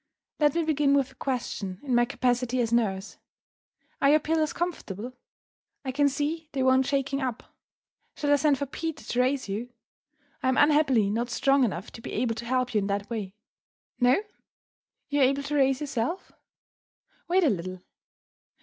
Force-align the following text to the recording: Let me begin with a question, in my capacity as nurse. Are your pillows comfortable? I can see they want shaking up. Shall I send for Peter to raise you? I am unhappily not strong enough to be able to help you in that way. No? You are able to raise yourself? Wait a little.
Let 0.39 0.55
me 0.55 0.63
begin 0.63 0.95
with 0.95 1.11
a 1.11 1.13
question, 1.13 1.79
in 1.83 1.93
my 1.93 2.05
capacity 2.05 2.59
as 2.59 2.73
nurse. 2.73 3.19
Are 4.01 4.09
your 4.09 4.19
pillows 4.19 4.51
comfortable? 4.51 5.13
I 5.85 5.91
can 5.91 6.09
see 6.09 6.49
they 6.53 6.63
want 6.63 6.87
shaking 6.87 7.21
up. 7.21 7.53
Shall 8.15 8.33
I 8.33 8.37
send 8.37 8.57
for 8.57 8.65
Peter 8.65 9.03
to 9.05 9.19
raise 9.19 9.47
you? 9.47 9.69
I 10.41 10.49
am 10.49 10.57
unhappily 10.57 11.11
not 11.11 11.29
strong 11.29 11.63
enough 11.63 11.91
to 11.91 12.01
be 12.01 12.13
able 12.13 12.33
to 12.33 12.45
help 12.45 12.73
you 12.73 12.79
in 12.79 12.87
that 12.87 13.11
way. 13.11 13.35
No? 13.99 14.23
You 15.09 15.19
are 15.19 15.23
able 15.25 15.43
to 15.43 15.55
raise 15.55 15.79
yourself? 15.81 16.31
Wait 17.27 17.43
a 17.43 17.49
little. 17.51 17.79